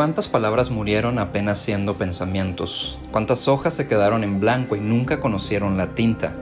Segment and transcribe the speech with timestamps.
[0.00, 2.98] ¿Cuántas palabras murieron apenas siendo pensamientos?
[3.12, 6.32] ¿Cuántas hojas se quedaron en blanco y nunca conocieron la tinta?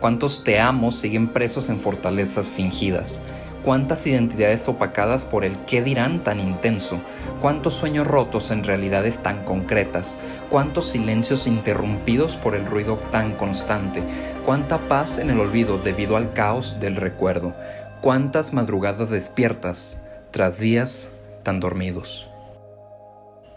[0.00, 3.22] ¿Cuántos te amo siguen presos en fortalezas fingidas?
[3.64, 7.00] ¿Cuántas identidades opacadas por el qué dirán tan intenso?
[7.40, 10.18] ¿Cuántos sueños rotos en realidades tan concretas?
[10.50, 14.02] ¿Cuántos silencios interrumpidos por el ruido tan constante?
[14.44, 17.54] ¿Cuánta paz en el olvido debido al caos del recuerdo?
[18.02, 19.98] ¿Cuántas madrugadas despiertas
[20.32, 21.08] tras días
[21.44, 22.28] tan dormidos?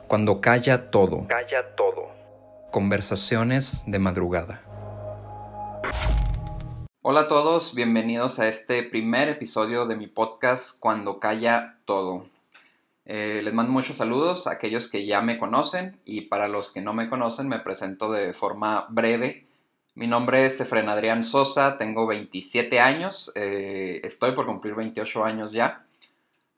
[0.10, 1.28] Cuando calla todo.
[1.28, 2.10] Calla todo.
[2.72, 4.64] Conversaciones de madrugada.
[7.04, 12.26] Hola a todos, bienvenidos a este primer episodio de mi podcast Cuando calla todo.
[13.06, 16.82] Eh, les mando muchos saludos a aquellos que ya me conocen y para los que
[16.82, 19.46] no me conocen me presento de forma breve.
[19.94, 25.52] Mi nombre es Efren Adrián Sosa, tengo 27 años, eh, estoy por cumplir 28 años
[25.52, 25.86] ya.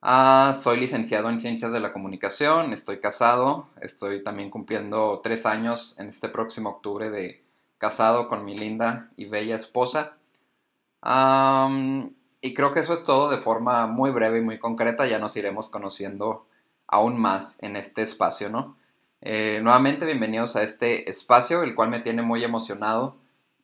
[0.04, 5.96] Ah, soy licenciado en Ciencias de la Comunicación, estoy casado, estoy también cumpliendo tres años
[6.00, 7.44] en este próximo octubre de
[7.78, 10.18] casado con mi linda y bella esposa.
[12.42, 15.36] y creo que eso es todo de forma muy breve y muy concreta, ya nos
[15.38, 16.48] iremos conociendo
[16.88, 18.78] aún más en este espacio, ¿no?
[19.22, 23.18] Eh, nuevamente bienvenidos a este espacio, el cual me tiene muy emocionado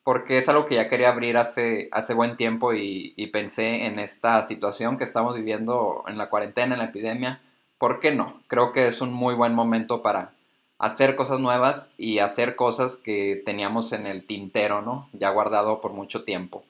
[0.08, 4.42] porque es algo que ya quería abrir hace, hace buen tiempo y, pensé en esta
[4.42, 7.42] situación que estamos viviendo en la cuarentena, en la epidemia.
[7.76, 8.40] ¿Por qué no?
[8.46, 10.32] Creo que es un muy buen momento para
[10.78, 15.10] hacer cosas nuevas y hacer cosas que teníamos en el tintero, ¿no?
[15.12, 16.64] Ya guardado por mucho tiempo.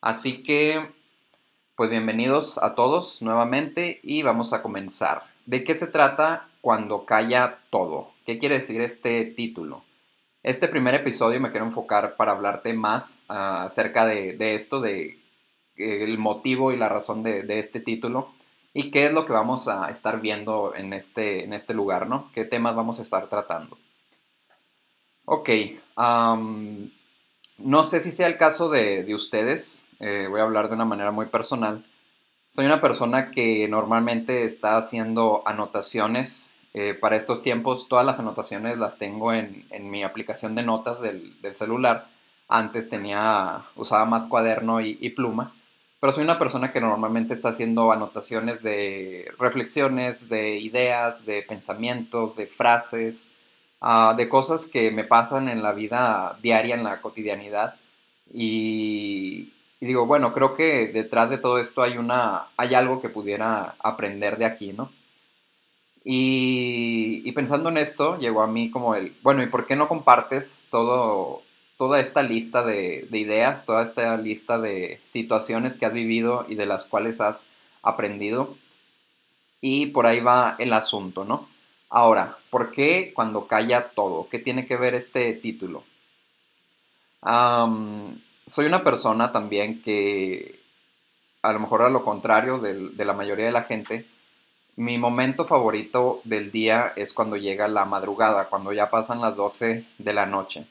[0.00, 0.92] Así que,
[1.74, 5.24] pues bienvenidos a todos nuevamente y vamos a comenzar.
[5.44, 8.12] ¿De qué se trata cuando calla todo?
[8.26, 9.82] ¿Qué quiere decir este título?
[10.42, 15.18] Este primer episodio me quiero enfocar para hablarte más ah, acerca de, esto, de
[15.76, 18.32] el motivo y la razón de, este título
[18.72, 22.30] y qué es lo que vamos a estar viendo en este, en este lugar, ¿no?
[22.32, 23.76] ¿Qué temas vamos a estar tratando?
[25.26, 25.50] Ok,
[25.96, 31.10] no sé si sea el caso de, ustedes, eh, voy a hablar de una manera
[31.10, 31.84] muy personal.
[32.48, 38.78] Soy una persona que normalmente está haciendo anotaciones eh, para estos tiempos todas las anotaciones
[38.78, 42.08] las tengo en, mi aplicación de notas del, celular.
[42.48, 45.54] Antes tenía, usaba más cuaderno y, pluma,
[46.00, 52.36] pero soy una persona que normalmente está haciendo anotaciones de reflexiones, de ideas, de pensamientos,
[52.36, 53.30] de frases,
[53.80, 57.76] ah, de cosas que me pasan en la vida diaria, en la cotidianidad.
[58.32, 63.08] Y, y, digo, bueno, creo que detrás de todo esto hay, una, hay algo que
[63.10, 64.90] pudiera aprender de aquí, ¿no?
[66.04, 70.66] Y, pensando en esto, llegó a mí como el, bueno, ¿y por qué no compartes
[70.70, 71.42] todo,
[71.76, 76.66] toda esta lista de, ideas, toda esta lista de situaciones que has vivido y de
[76.66, 77.50] las cuales has
[77.82, 78.56] aprendido?
[79.60, 81.48] Y por ahí va el asunto, ¿no?
[81.90, 84.28] Ahora, ¿por qué cuando calla todo?
[84.30, 85.84] ¿Qué tiene que ver este título?
[88.46, 90.58] soy una persona también que,
[91.42, 94.06] a lo mejor a lo contrario de la mayoría de la gente,
[94.80, 99.84] mi momento favorito del día es cuando llega la madrugada, cuando ya pasan las 12
[99.98, 100.66] de la noche.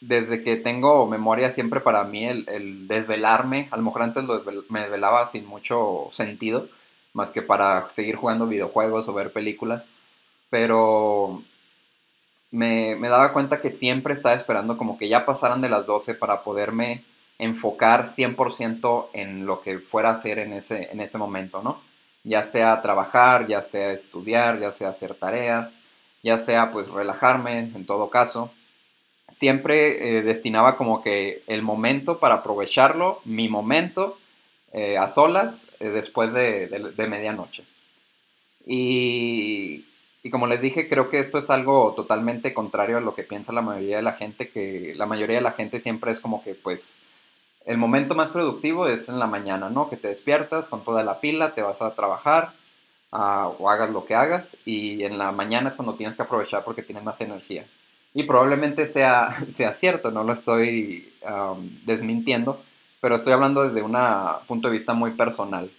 [0.00, 4.24] desde que tengo memoria siempre para mí el, desvelarme, a lo mejor antes
[4.68, 6.68] me desvelaba sin mucho sentido,
[7.14, 9.90] más que para seguir jugando videojuegos o ver películas,
[10.50, 11.42] pero
[12.52, 16.14] me, me daba cuenta que siempre estaba esperando como que ya pasaran de las 12
[16.14, 17.04] para poderme
[17.40, 21.80] enfocar 100% en lo que fuera a hacer en ese, en ese momento, ¿no?
[22.22, 25.80] Ya sea trabajar, ya sea estudiar, ya sea hacer tareas,
[26.22, 28.52] ya sea pues relajarme en todo caso.
[29.28, 34.18] Siempre eh, destinaba como que el momento para aprovecharlo, mi momento,
[34.72, 37.64] eh, a solas, eh, después de, de, medianoche.
[38.66, 39.86] Y,
[40.22, 43.52] y como les dije, creo que esto es algo totalmente contrario a lo que piensa
[43.52, 46.54] la mayoría de la gente, que la mayoría de la gente siempre es como que
[46.54, 46.98] pues
[47.70, 49.88] el momento más productivo es en la mañana, ¿no?
[49.88, 52.52] Que te despiertas con toda la pila, te vas a trabajar
[53.12, 56.82] o hagas lo que hagas y en la mañana es cuando tienes que aprovechar porque
[56.82, 57.64] tienes más energía.
[58.12, 61.12] Y probablemente sea, sea cierto, no lo estoy
[61.84, 62.60] desmintiendo,
[63.00, 63.96] pero estoy hablando desde un
[64.48, 65.70] punto de vista muy personal.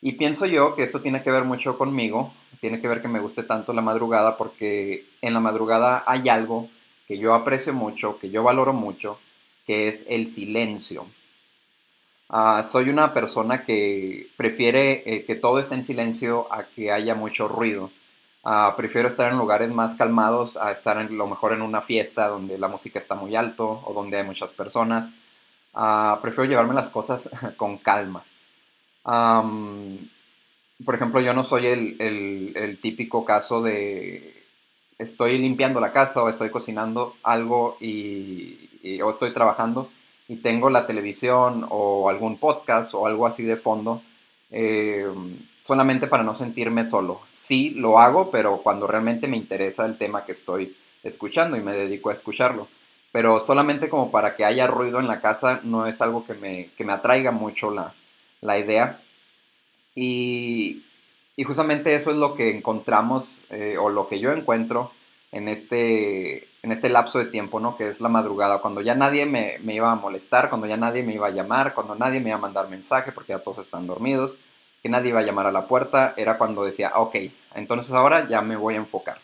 [0.00, 3.18] Y pienso yo que esto tiene que ver mucho conmigo, tiene que ver que me
[3.18, 6.68] guste tanto la madrugada porque en la madrugada hay algo
[7.08, 9.18] que yo aprecio mucho, que yo valoro mucho
[9.66, 11.06] que es el silencio.
[12.32, 17.16] Ah, soy una persona que prefiere eh, que todo esté en silencio a que haya
[17.16, 17.90] mucho ruido.
[18.44, 22.28] Ah, prefiero estar en lugares más calmados a estar en, lo mejor en una fiesta
[22.28, 25.12] donde la música está muy alto o donde hay muchas personas.
[25.74, 28.24] Ah, prefiero llevarme las cosas con calma.
[30.84, 34.44] por ejemplo, yo no soy el, típico caso de
[34.98, 38.69] estoy limpiando la casa o estoy cocinando algo y,
[39.02, 39.90] o estoy trabajando
[40.28, 44.02] y tengo la televisión o algún podcast o algo así de fondo
[44.50, 45.06] eh,
[45.64, 47.20] solamente para no sentirme solo.
[47.28, 51.72] Sí, lo hago, pero cuando realmente me interesa el tema que estoy escuchando y me
[51.72, 52.68] dedico a escucharlo.
[53.12, 56.70] Pero solamente como para que haya ruido en la casa no es algo que me,
[56.76, 57.94] que me atraiga mucho la,
[58.40, 59.00] la idea.
[59.94, 60.84] Y,
[61.36, 64.92] y, justamente eso es lo que encontramos eh, o lo que yo encuentro
[65.32, 67.76] en este, en este lapso de tiempo, ¿no?
[67.76, 71.02] Que es la madrugada, cuando ya nadie me, me, iba a molestar, cuando ya nadie
[71.02, 73.86] me iba a llamar, cuando nadie me iba a mandar mensaje porque ya todos están
[73.86, 74.38] dormidos,
[74.82, 77.16] que nadie iba a llamar a la puerta, era cuando decía, ok,
[77.54, 79.18] entonces ahora ya me voy a enfocar.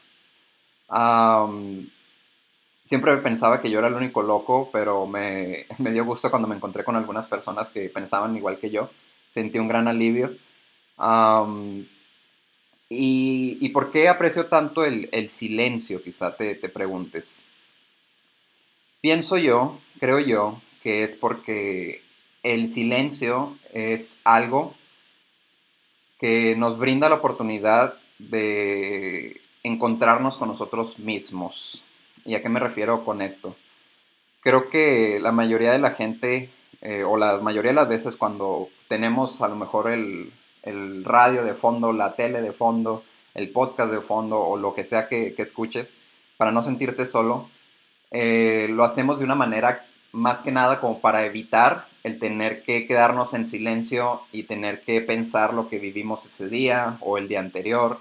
[2.85, 6.57] siempre pensaba que yo era el único loco, pero me, me dio gusto cuando me
[6.57, 8.91] encontré con algunas personas que pensaban igual que yo.
[9.31, 10.31] Sentí un gran alivio
[12.89, 16.03] y, por qué aprecio tanto el, silencio?
[16.03, 17.45] Quizá te, te, preguntes.
[19.01, 22.03] Pienso yo, creo yo, que es porque
[22.43, 24.75] el silencio es algo
[26.21, 31.83] que nos brinda la oportunidad de encontrarnos con nosotros mismos.
[32.25, 33.57] ¿Y a qué me refiero con esto?
[34.41, 36.51] Creo que la mayoría de la gente,
[36.81, 40.33] eh, o la mayoría de las veces cuando tenemos a lo mejor el,
[40.67, 43.03] el radio de fondo, la tele de fondo,
[43.35, 45.95] el podcast de fondo o lo que sea que, escuches,
[46.37, 47.49] para no sentirte solo,
[48.11, 52.87] eh, lo hacemos de una manera más que nada como para evitar el tener que
[52.87, 57.41] quedarnos en silencio y tener que pensar lo que vivimos ese día o el día
[57.41, 57.99] anterior,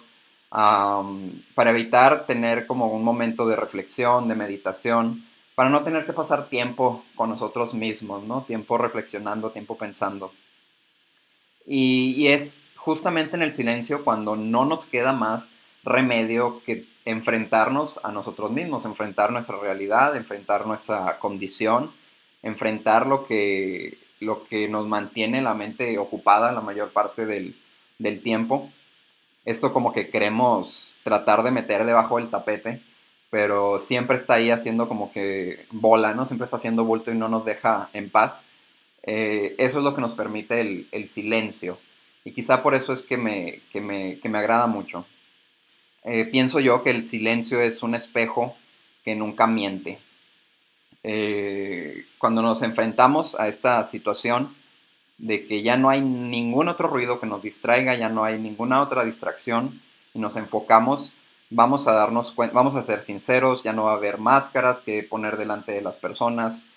[0.50, 6.48] para evitar tener como un momento de reflexión, de meditación, para no tener que pasar
[6.48, 8.44] tiempo con nosotros mismos, ¿no?
[8.44, 10.32] Tiempo reflexionando, tiempo pensando.
[11.66, 15.54] Y, es justamente en el silencio cuando no nos queda más
[15.84, 21.92] remedio que enfrentarnos a nosotros mismos, enfrentar nuestra realidad, enfrentar nuestra condición,
[22.44, 27.56] enfrentar lo que, lo que nos mantiene la mente ocupada la mayor parte del,
[28.00, 28.72] del tiempo.
[29.46, 32.82] Esto como que queremos tratar de meter debajo del tapete,
[33.30, 36.26] pero siempre está ahí haciendo como que bola, ¿no?
[36.26, 38.44] Siempre está haciendo bulto y no nos deja en paz.
[39.08, 41.78] Eh, eso es lo que nos permite el, silencio.
[42.24, 45.06] Y quizá por eso es que me, me, agrada mucho.
[46.04, 48.56] Eh, pienso yo que el silencio es un espejo
[49.04, 50.00] que nunca miente.
[51.04, 54.56] Eh, cuando nos enfrentamos a esta situación
[55.20, 58.82] de que ya no hay ningún otro ruido que nos distraiga, ya no hay ninguna
[58.82, 59.82] otra distracción
[60.16, 61.14] y nos enfocamos,
[61.52, 65.38] vamos a darnos vamos a ser sinceros, ya no va a haber máscaras que poner
[65.38, 66.68] delante de las personas,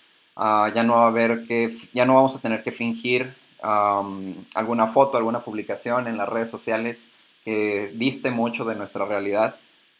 [0.40, 4.86] Ah, ya no va a haber que, ya no vamos a tener que fingir alguna
[4.86, 7.08] foto, alguna publicación en las redes sociales
[7.44, 9.56] que diste mucho de nuestra realidad.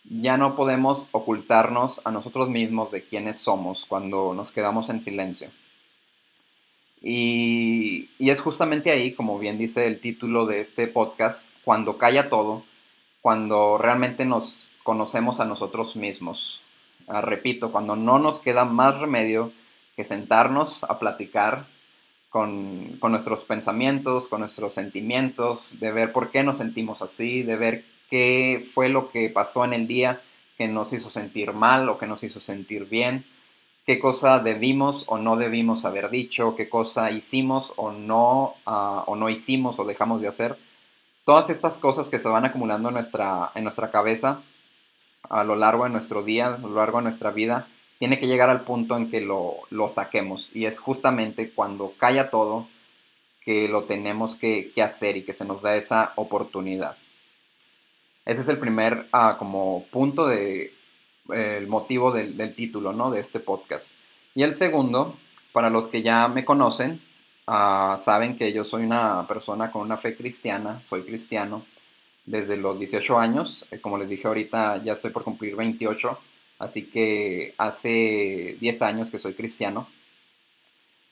[0.08, 5.50] Ya no podemos ocultarnos a nosotros mismos de quiénes somos cuando nos quedamos en silencio.
[7.02, 12.29] Y, y, es justamente ahí, como bien dice el título de este podcast, cuando calla
[12.29, 12.62] todo,
[13.23, 16.61] cuando realmente nos conocemos a nosotros mismos.
[17.08, 19.52] Ah, repito, cuando no nos queda más remedio
[19.98, 21.66] que sentarnos a platicar
[22.28, 27.84] con, nuestros pensamientos, con nuestros sentimientos, de ver por qué nos sentimos así, de ver
[28.08, 30.20] qué fue lo que pasó en el día
[30.56, 33.25] que nos hizo sentir mal o que nos hizo sentir bien,
[33.87, 39.16] qué cosa debimos o no debimos haber dicho, qué cosa hicimos o no, ah, o
[39.16, 40.56] no hicimos o dejamos de hacer.
[41.25, 44.42] Todas estas cosas que se van acumulando nuestra, en nuestra cabeza
[45.28, 47.66] a lo largo de nuestro día, a lo largo de nuestra vida,
[47.99, 50.55] tiene que llegar al punto en que lo, saquemos.
[50.55, 52.69] Y es justamente cuando calla todo
[53.40, 56.97] que lo tenemos que, hacer y que se nos da esa oportunidad.
[58.25, 60.73] Ese es el primer ah, como punto de
[61.31, 63.11] el motivo del, título ¿no?
[63.11, 63.95] de este podcast.
[64.35, 65.17] Y el segundo,
[65.52, 67.00] para los que ya me conocen,
[67.47, 71.64] ah, saben que yo soy una persona con una fe cristiana, soy cristiano
[72.25, 76.19] desde los 18 años, eh, como les dije ahorita ya estoy por cumplir 28
[76.58, 79.88] Así que hace 10 años que soy cristiano.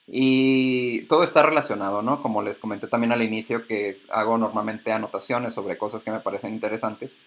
[0.07, 2.21] Y todo está relacionado, ¿no?
[2.21, 6.53] Como les comenté también al inicio que hago normalmente anotaciones sobre cosas que me parecen
[6.53, 7.19] interesantes.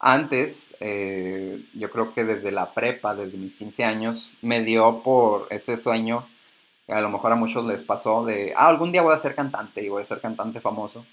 [0.00, 5.46] Antes, eh, yo creo que desde la prepa, desde mis 15 años, me dio por
[5.50, 6.26] ese sueño
[6.86, 9.34] que a lo mejor a muchos les pasó de, ah, algún día voy a ser
[9.34, 11.06] cantante y voy a ser cantante famoso.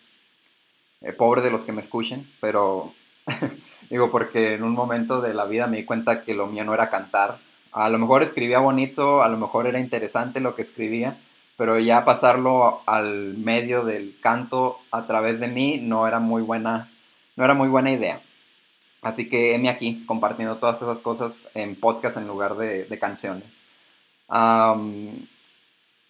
[1.02, 2.94] Eh, pobre de los que me escuchen, pero
[3.90, 6.74] Digo, porque en un momento de la vida me di cuenta que lo mío no
[6.74, 7.38] era cantar.
[7.72, 11.18] A lo mejor escribía bonito, a lo mejor era interesante lo que escribía,
[11.58, 16.90] pero ya pasarlo al medio del canto a través de mí no era muy buena,
[17.36, 18.22] no era muy buena idea.
[19.02, 23.62] Así que heme aquí compartiendo todas esas cosas en podcast en lugar de, canciones.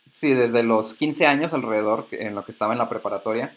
[0.09, 3.53] sí, desde los 15 años alrededor, en lo que estaba en la preparatoria,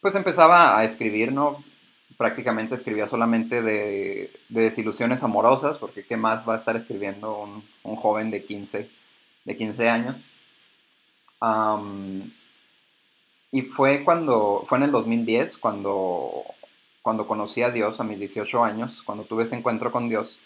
[0.00, 1.62] pues empezaba a escribir, ¿no?
[2.16, 8.30] Prácticamente escribía solamente de, desilusiones amorosas, porque ¿qué más va a estar escribiendo un, joven
[8.30, 8.90] de 15,
[9.44, 10.30] de 15 años?
[13.52, 16.42] y fue cuando, fue en el 2010, cuando,
[17.02, 20.38] cuando conocí a Dios a mis 18 años, cuando tuve ese encuentro con Dios.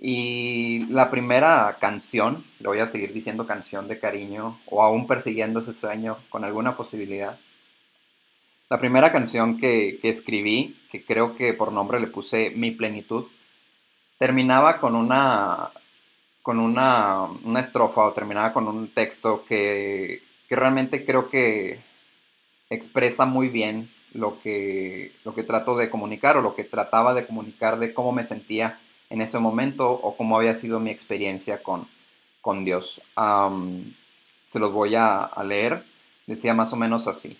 [0.00, 5.60] Y la primera canción, le voy a seguir diciendo canción de cariño, o aún persiguiendo
[5.60, 7.38] ese sueño con alguna posibilidad.
[8.70, 13.26] La primera canción que, que escribí, que creo que por nombre le puse Mi Plenitud,
[14.16, 15.70] terminaba con una,
[16.40, 17.26] con una,
[17.58, 21.80] estrofa o terminaba con un texto que, realmente creo que
[22.70, 27.26] expresa muy bien lo que, lo que trato de comunicar o lo que trataba de
[27.26, 28.78] comunicar de cómo me sentía
[29.10, 31.88] en ese momento o cómo había sido mi experiencia con,
[32.40, 33.02] con Dios.
[34.48, 35.84] se los voy a leer.
[36.24, 37.36] Decía más o menos así.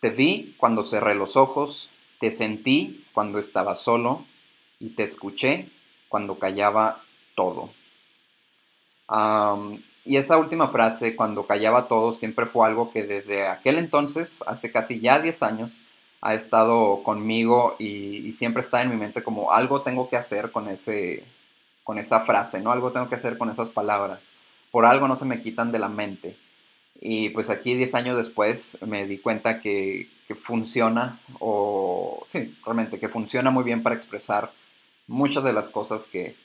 [0.00, 1.90] Te vi cuando cerré los ojos,
[2.20, 4.24] te sentí cuando estaba solo
[4.78, 5.68] y te escuché
[6.08, 7.02] cuando callaba
[7.34, 7.70] todo.
[10.04, 14.70] y esa última frase, cuando callaba todo, siempre fue algo que desde aquel entonces, hace
[14.70, 15.80] casi ya 10 años,
[16.20, 20.68] ha estado conmigo y, siempre está en mi mente como algo tengo que hacer con,
[20.68, 21.24] ese,
[21.84, 22.70] con esa frase, ¿no?
[22.70, 24.32] Algo tengo que hacer con esas palabras.
[24.70, 26.36] Por algo no se me quitan de la mente.
[27.00, 30.08] Y pues aquí 10 años después me di cuenta que,
[30.42, 34.52] funciona, o sí, realmente que funciona muy bien para expresar
[35.06, 36.36] muchas de las cosas que,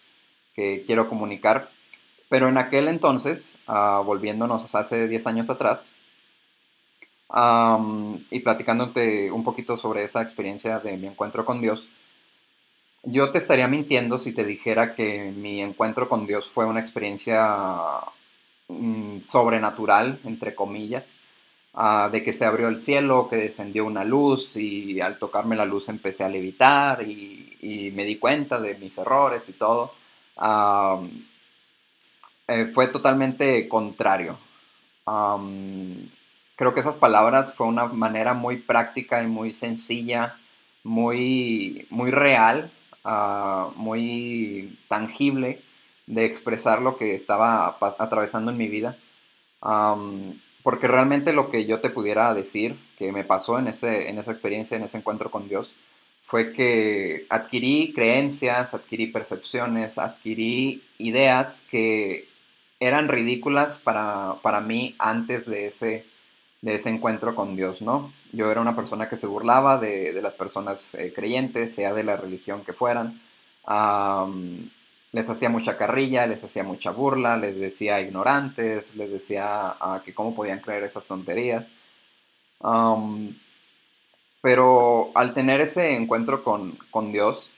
[0.56, 1.70] quiero comunicar.
[2.30, 5.92] Pero en aquel entonces, uh, volviéndonos hace 10 años atrás,
[8.30, 11.88] y platicándote un poquito sobre esa experiencia de mi encuentro con Dios,
[13.04, 18.00] yo te estaría mintiendo si te dijera que mi encuentro con Dios fue una experiencia
[18.68, 21.18] mm, sobrenatural, entre comillas,
[21.74, 25.66] uh, de que se abrió el cielo, que descendió una luz y al tocarme la
[25.66, 29.94] luz empecé a levitar y, y me di cuenta de mis errores y todo.
[32.48, 34.38] Eh, fue totalmente contrario.
[36.56, 40.38] creo que esas palabras fue una manera muy práctica y muy sencilla,
[40.84, 42.72] muy, muy real,
[43.04, 45.62] ah, muy tangible
[46.08, 48.98] de expresar lo que estaba atravesando en mi vida.
[50.64, 54.32] porque realmente lo que yo te pudiera decir que me pasó en, ese, en esa
[54.32, 55.74] experiencia, en ese encuentro con Dios,
[56.26, 62.28] fue que adquirí creencias, adquirí percepciones, adquirí ideas que
[62.80, 66.06] eran ridículas para, para mí antes de ese,
[66.62, 68.14] de ese encuentro con Dios, ¿no?
[68.32, 72.04] Yo era una persona que se burlaba de, de las personas eh, creyentes, sea de
[72.04, 73.22] la religión que fueran.
[75.14, 80.14] Les hacía mucha carrilla, les hacía mucha burla, les decía ignorantes, les decía uh, que
[80.14, 81.68] cómo podían creer esas tonterías.
[84.42, 87.52] Pero al tener ese encuentro con, Dios,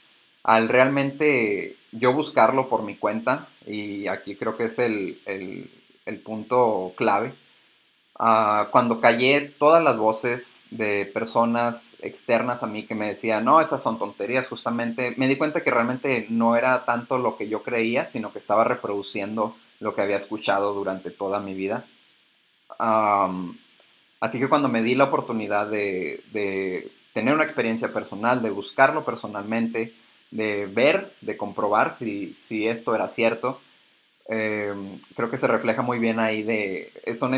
[0.43, 5.17] al realmente yo buscarlo por mi cuenta, y aquí creo que es el,
[6.25, 7.33] punto clave,
[8.17, 13.61] ah, cuando callé todas las voces de personas externas a mí que me decían, no,
[13.61, 17.63] esas son tonterías, justamente, me di cuenta que realmente no era tanto lo que yo
[17.63, 21.85] creía, sino que estaba reproduciendo lo que había escuchado durante toda mi vida.
[24.19, 29.93] Así que cuando me di la oportunidad de, tener una experiencia personal, de buscarlo personalmente,
[30.31, 32.35] de ver, de comprobar si,
[32.67, 33.61] esto era cierto,
[34.27, 36.91] em, creo que se refleja muy bien ahí de...
[37.17, 37.33] Son,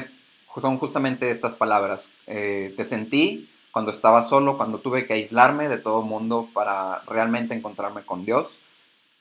[0.61, 2.11] son justamente estas palabras.
[2.25, 7.01] Eh, te sentí cuando estaba solo, cuando tuve que aislarme de todo el mundo para
[7.07, 8.47] realmente encontrarme con Dios.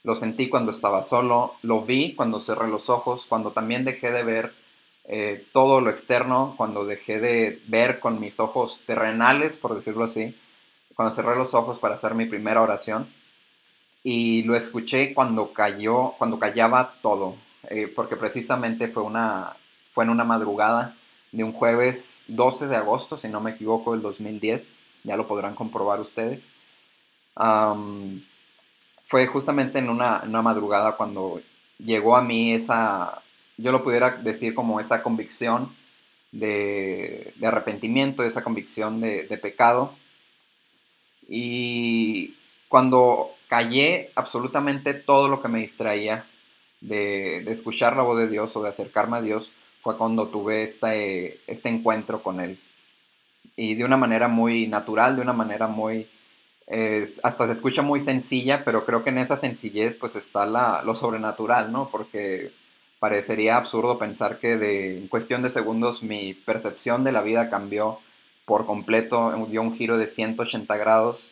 [0.03, 4.23] Lo sentí cuando estaba solo, lo vi cuando cerré los ojos, cuando también dejé de
[4.23, 4.55] ver
[5.05, 10.35] eh, todo lo externo, cuando dejé de ver con mis ojos terrenales, por decirlo así,
[10.95, 13.09] cuando cerré los ojos para hacer mi primera oración,
[14.03, 17.35] y lo escuché cuando cayó, cuando callaba todo,
[17.69, 19.57] eh, porque precisamente fue, una,
[19.93, 20.97] fue en una madrugada
[21.37, 25.55] de un jueves 12 de agosto, si no me equivoco, del 2010, ya lo podrán
[25.55, 26.49] comprobar ustedes.
[29.07, 31.41] fue justamente en una, una madrugada cuando
[31.79, 33.23] llegó a mí esa,
[33.59, 35.75] yo lo pudiera decir como esa convicción
[36.33, 39.95] de, arrepentimiento, esa convicción de, pecado.
[41.29, 42.35] Y
[42.69, 46.25] cuando callé absolutamente todo lo que me distraía
[46.81, 49.53] de, escuchar la voz de Dios o de acercarme a Dios,
[49.87, 52.59] fue cuando tuve este, este encuentro con Él.
[53.55, 56.09] Y de una manera muy natural, de una manera muy...
[57.23, 60.97] hasta se escucha muy sencilla, pero creo que en esa sencillez pues está la, lo
[60.97, 61.89] sobrenatural, ¿no?
[61.89, 62.51] Porque
[62.99, 68.01] parecería absurdo pensar que de, en cuestión de segundos mi percepción de la vida cambió
[68.45, 71.31] por completo, dio un giro de 180 grados.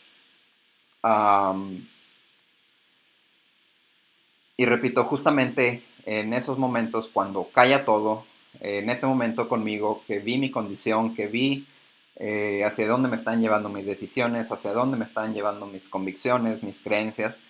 [4.57, 8.25] y repito, justamente en esos momentos cuando calla todo,
[8.61, 11.67] en ese momento conmigo, que vi mi condición, que vi
[12.17, 16.63] eh, hacia dónde me están llevando mis decisiones, hacia dónde me están llevando mis convicciones,
[16.63, 17.41] mis creencias,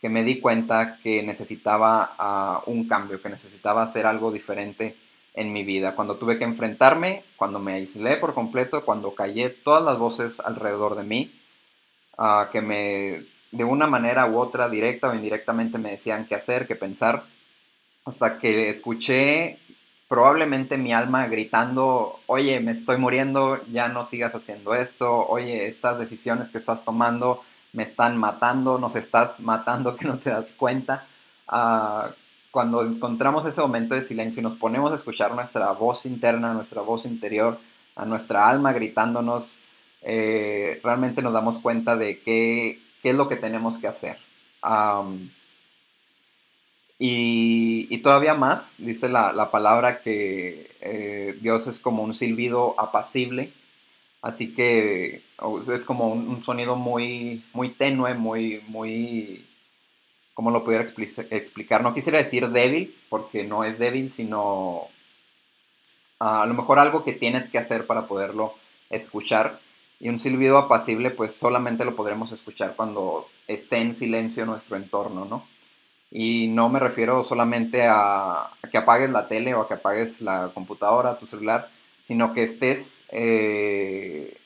[0.00, 4.96] que me di cuenta que necesitaba ah, un cambio, que necesitaba hacer algo diferente
[5.34, 5.94] en mi vida.
[5.94, 10.96] Cuando tuve que enfrentarme, cuando me aislé por completo, cuando callé todas las voces alrededor
[10.96, 11.32] de mí,
[12.16, 16.66] ah, que me de una manera u otra, directa o indirectamente, me decían qué hacer,
[16.66, 17.24] qué pensar,
[18.04, 19.58] hasta que escuché
[20.08, 25.98] probablemente mi alma gritando, oye, me estoy muriendo, ya no sigas haciendo esto, oye, estas
[25.98, 27.42] decisiones que estás tomando
[27.74, 31.06] me están matando, nos estás matando que no te das cuenta.
[31.46, 32.10] Ah,
[32.50, 36.80] cuando encontramos ese momento de silencio y nos ponemos a escuchar nuestra voz interna, nuestra
[36.80, 37.58] voz interior,
[37.94, 39.60] a nuestra alma gritándonos,
[40.02, 44.18] eh, realmente nos damos cuenta de qué, qué, es lo que tenemos que hacer.
[46.98, 53.52] Y, todavía más, dice la, palabra que eh, Dios es como un silbido apacible,
[54.20, 55.22] así que
[55.72, 59.46] es como un, sonido muy, muy tenue, muy, muy,
[60.34, 61.82] ¿cómo lo pudiera explicar?
[61.82, 64.88] No quisiera decir débil, porque no es débil, sino
[66.18, 68.54] a lo mejor algo que tienes que hacer para poderlo
[68.90, 69.60] escuchar.
[70.00, 75.24] Y un silbido apacible, pues solamente lo podremos escuchar cuando esté en silencio nuestro entorno,
[75.24, 75.44] ¿no?
[76.10, 80.50] Y no me refiero solamente a, que apagues la tele o a que apagues la
[80.54, 81.70] computadora, tu celular,
[82.06, 84.38] sino que estés eh,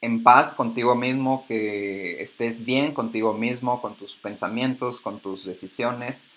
[0.00, 6.28] en paz contigo mismo, que estés bien contigo mismo, con tus pensamientos, con tus decisiones,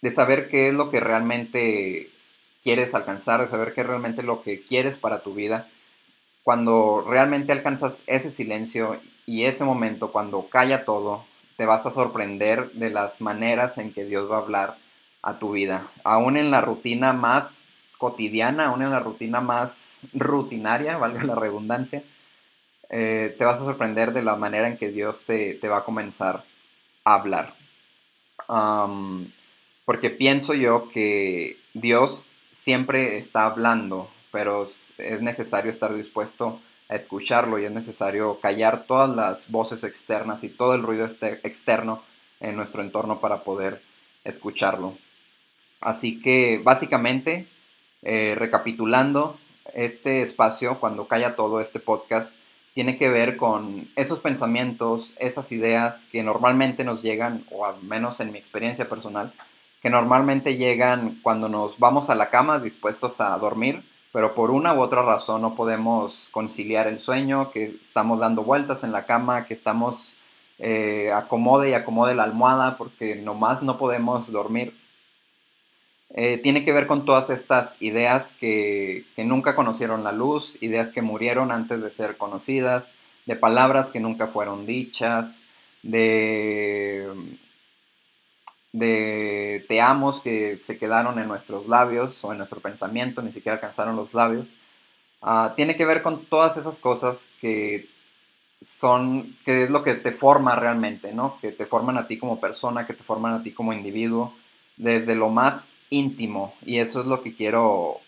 [0.00, 2.10] de saber qué es lo que realmente
[2.62, 5.68] quieres alcanzar, de saber qué es realmente lo que quieres para tu vida.
[6.42, 11.24] Cuando realmente alcanzas ese silencio y ese momento, cuando calla todo,
[11.58, 14.76] te vas a sorprender de las maneras en que Dios va a hablar
[15.22, 15.88] a tu vida.
[16.04, 17.56] Aún en la rutina más
[17.98, 22.04] cotidiana, aún en la rutina más rutinaria, valga la redundancia,
[22.90, 26.44] eh, te vas a sorprender de la manera en que Dios te, va a comenzar
[27.02, 27.54] a hablar.
[29.84, 37.58] porque pienso yo que Dios siempre está hablando, pero es necesario estar dispuesto a escucharlo
[37.58, 42.02] y es necesario callar todas las voces externas y todo el ruido externo
[42.40, 43.82] en nuestro entorno para poder
[44.24, 44.96] escucharlo.
[45.80, 47.46] Así que básicamente
[48.02, 49.38] eh, recapitulando,
[49.74, 52.38] este espacio, cuando calla todo este podcast,
[52.74, 58.20] tiene que ver con esos pensamientos, esas ideas que normalmente nos llegan, o al menos
[58.20, 59.32] en mi experiencia personal,
[59.82, 64.74] que normalmente llegan cuando nos vamos a la cama dispuestos a dormir, pero por una
[64.74, 69.46] u otra razón no podemos conciliar el sueño, que estamos dando vueltas en la cama,
[69.46, 70.16] que estamos
[70.58, 74.74] eh, acomode y acomode la almohada porque nomás no podemos dormir.
[76.14, 81.02] Eh, tiene que ver con todas estas ideas que, nunca conocieron la luz, ideas que
[81.02, 82.94] murieron antes de ser conocidas,
[83.26, 85.42] de palabras que nunca fueron dichas,
[85.82, 87.06] de,
[88.72, 93.56] de te amos que se quedaron en nuestros labios o en nuestro pensamiento, ni siquiera
[93.56, 94.48] alcanzaron los labios.
[95.22, 97.88] Ah, tiene que ver con todas esas cosas que
[98.66, 101.38] son, que es lo que te forma realmente, ¿no?
[101.40, 104.34] Que te forman a ti como persona, que te forman a ti como individuo,
[104.76, 108.00] desde lo más íntimo y eso es lo que quiero,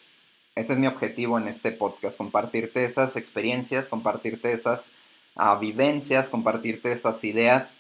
[0.55, 4.91] ese es mi objetivo en este podcast, compartirte esas experiencias, compartirte esas
[5.37, 7.77] ah, vivencias, compartirte esas ideas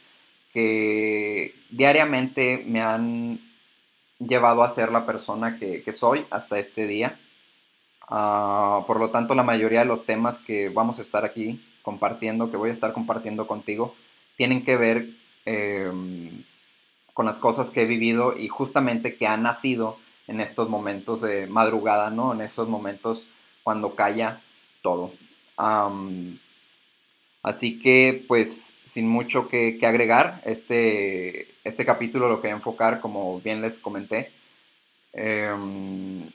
[0.53, 3.41] que diariamente me han
[4.19, 7.19] llevado a ser la persona que, soy hasta este día.
[8.09, 12.51] Ah, por lo tanto, la mayoría de los temas que vamos a estar aquí compartiendo,
[12.51, 13.95] que voy a estar compartiendo contigo,
[14.37, 15.09] tienen que ver
[15.47, 16.45] em,
[17.15, 21.47] con las cosas que he vivido y justamente que han nacido en estos momentos de
[21.47, 22.33] madrugada, ¿no?
[22.33, 23.27] En estos momentos
[23.63, 24.41] cuando calla
[24.83, 25.13] todo.
[27.43, 33.61] Así que, pues, sin mucho que, agregar, este, este capítulo lo quería enfocar, como bien
[33.63, 34.31] les comenté,
[35.13, 36.29] em,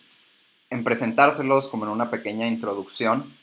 [0.70, 3.34] en presentárselos como en una pequeña introducción.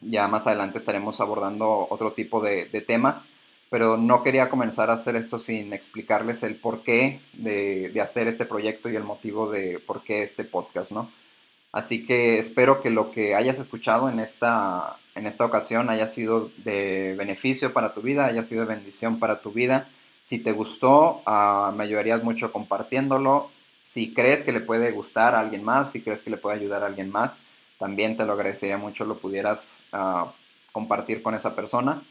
[0.00, 3.28] Ya más adelante estaremos abordando otro tipo de, de temas
[3.70, 8.46] pero no quería comenzar a hacer esto sin explicarles el porqué de, de hacer este
[8.46, 11.10] proyecto y el motivo de por qué este podcast, ¿no?
[11.72, 16.50] Así que espero que lo que hayas escuchado en esta, en esta ocasión haya sido
[16.58, 19.88] de beneficio para tu vida, haya sido de bendición para tu vida.
[20.26, 23.50] Si te gustó, uh, me ayudarías mucho compartiéndolo.
[23.84, 26.82] Si crees que le puede gustar a alguien más, si crees que le puede ayudar
[26.82, 27.38] a alguien más,
[27.78, 30.28] también te lo agradecería mucho lo pudieras uh,
[30.70, 32.02] compartir con esa persona.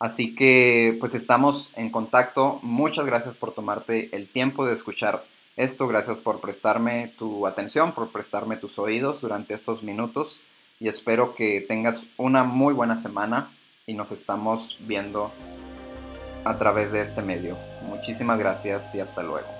[0.00, 2.58] Así que pues estamos en contacto.
[2.62, 5.24] Muchas gracias por tomarte el tiempo de escuchar
[5.56, 5.86] esto.
[5.86, 10.40] Gracias por prestarme tu atención, por prestarme tus oídos durante estos minutos
[10.78, 13.50] y espero que tengas una muy buena semana
[13.86, 15.32] y nos estamos viendo
[16.44, 17.56] a través de este medio.
[17.82, 19.55] Muchísimas gracias y hasta luego.